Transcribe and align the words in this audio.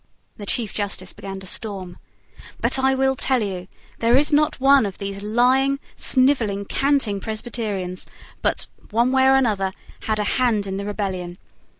The 0.37 0.47
Chief 0.47 0.73
Justice 0.73 1.13
began 1.13 1.39
to 1.41 1.45
storm. 1.45 1.99
"But 2.59 2.79
I 2.79 2.95
will 2.95 3.15
tell 3.15 3.43
you. 3.43 3.67
There 3.99 4.17
is 4.17 4.33
not 4.33 4.59
one 4.59 4.87
of 4.87 4.97
those 4.97 5.21
lying, 5.21 5.77
snivelling, 5.95 6.65
canting 6.65 7.19
Presbyterians 7.19 8.07
but, 8.41 8.65
one 8.89 9.11
way 9.11 9.27
or 9.27 9.35
another, 9.35 9.73
had 10.05 10.17
a 10.17 10.23
hand 10.41 10.65
in 10.65 10.77
the 10.77 10.85
rebellion. 10.85 11.37